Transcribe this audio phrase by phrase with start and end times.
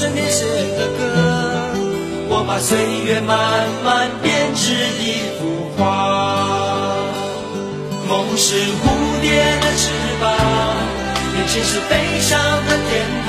[0.00, 0.46] 春天写
[0.78, 0.96] 的歌，
[2.30, 6.96] 我把岁月慢慢编织一幅画。
[8.08, 8.88] 梦是蝴
[9.20, 10.32] 蝶的翅膀，
[11.36, 13.04] 眼前是飞翔的天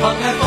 [0.00, 0.46] 放开风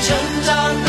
[0.00, 0.87] 成长。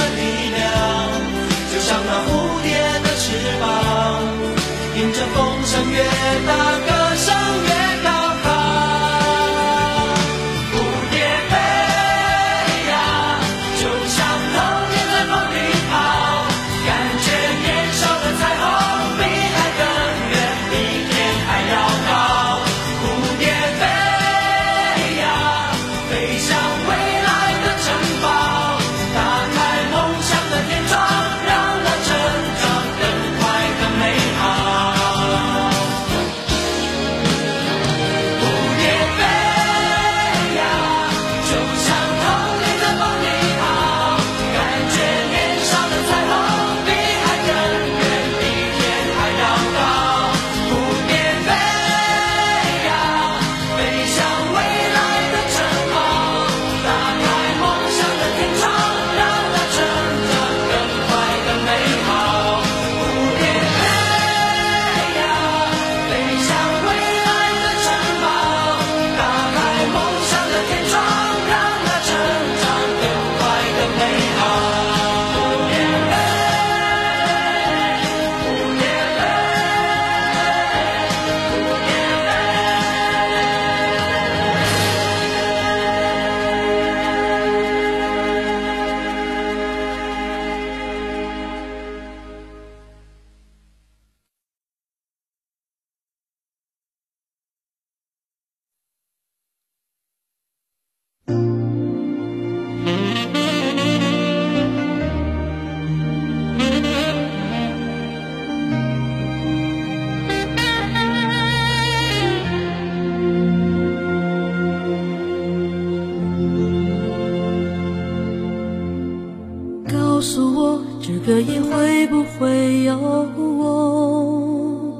[120.19, 122.93] 告诉我，这个夜会不会有
[123.37, 124.91] 我？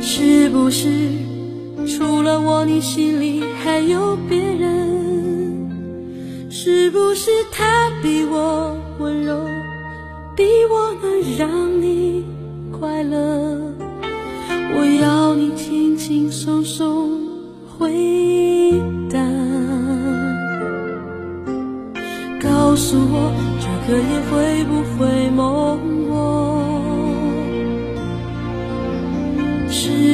[0.00, 0.88] 是不是
[1.86, 5.70] 除了我，你心里还有别人？
[6.50, 9.38] 是不是他比我温柔，
[10.34, 11.95] 比我能让你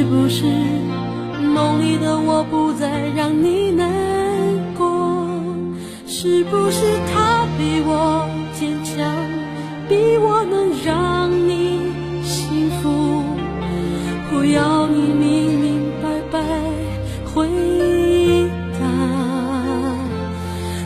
[0.03, 0.43] 是不是
[1.55, 3.89] 梦里的我不再让你难
[4.77, 5.23] 过？
[6.05, 8.99] 是不是他比我坚强，
[9.87, 11.79] 比我能让你
[12.21, 13.23] 幸福？
[14.33, 16.43] 我要你明明白白
[17.33, 17.47] 回
[18.77, 18.81] 答。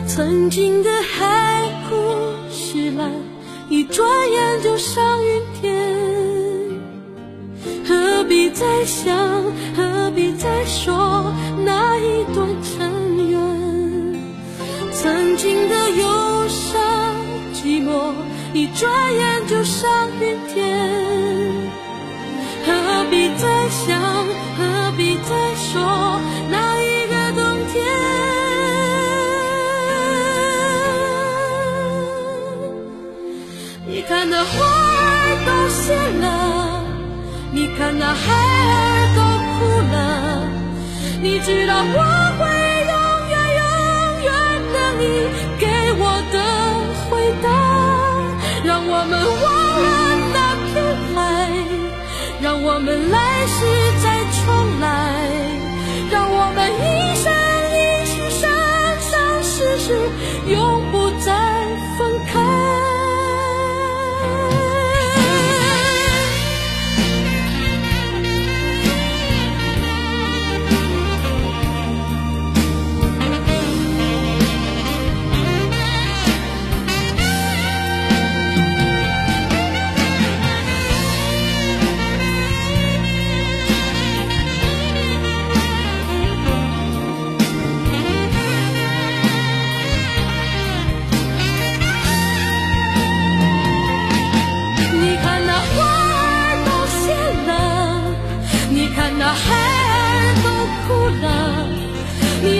[0.06, 1.96] 曾经的海枯
[2.52, 3.10] 石烂，
[3.68, 5.04] 一转眼就上
[8.28, 9.16] 必再想，
[9.74, 11.32] 何必再说
[11.64, 13.40] 那一段尘缘？
[14.92, 17.16] 曾经的忧伤
[17.54, 18.12] 寂寞，
[18.52, 19.90] 一转眼就上
[20.20, 20.88] 云天。
[22.66, 23.98] 何必再想，
[24.58, 26.20] 何必再说
[26.50, 27.42] 那一个冬
[27.72, 27.76] 天？
[33.86, 36.26] 你看那花儿都谢了，
[37.78, 39.22] 看那孩儿都
[39.54, 39.56] 哭
[39.92, 39.96] 了，
[41.22, 41.98] 你知道我
[42.36, 42.42] 会
[42.90, 42.94] 永
[43.30, 43.62] 远永
[44.24, 44.28] 远
[44.74, 45.02] 等你
[45.60, 45.62] 给
[45.96, 46.02] 我
[46.32, 46.36] 的
[47.08, 47.10] 回
[47.40, 47.46] 答，
[48.64, 49.46] 让我们忘
[49.86, 50.36] 了那
[50.66, 50.74] 片
[51.14, 51.16] 海，
[52.42, 53.16] 让我们来
[53.46, 53.56] 世
[54.02, 54.42] 再重
[54.80, 54.84] 来，
[56.10, 57.30] 让我们一生
[57.70, 57.76] 一
[58.10, 58.42] 世生
[59.08, 59.14] 生
[59.44, 59.86] 世世
[60.48, 60.58] 永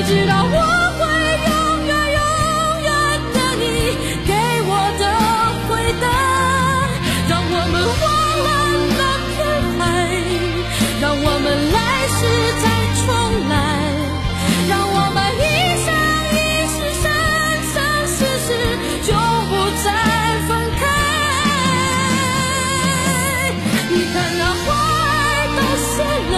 [0.08, 0.56] 知道我
[0.96, 1.04] 会
[1.44, 1.52] 永
[1.86, 2.20] 远永
[2.82, 2.88] 远
[3.34, 3.62] 等你
[4.26, 4.32] 给
[4.64, 5.04] 我的
[5.68, 5.70] 回
[6.00, 6.08] 答，
[7.28, 8.08] 让我们忘
[8.46, 8.48] 了
[8.96, 9.36] 那片
[9.76, 9.80] 海，
[11.02, 11.76] 让我们来
[12.16, 12.18] 世
[12.62, 12.64] 再
[13.04, 13.04] 重
[13.50, 13.52] 来，
[14.66, 15.46] 让我们一
[15.84, 15.86] 生
[16.32, 16.40] 一
[16.72, 17.04] 世生
[17.74, 17.76] 生
[18.08, 18.48] 世世
[19.12, 19.12] 永
[19.50, 19.52] 不
[19.84, 19.86] 再
[20.48, 20.50] 分
[20.80, 20.82] 开。
[23.90, 26.00] 你看那花儿都谢
[26.32, 26.34] 了，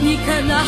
[0.00, 0.66] 你看那孩